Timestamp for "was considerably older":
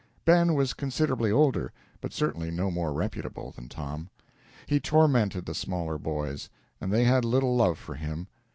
0.55-1.71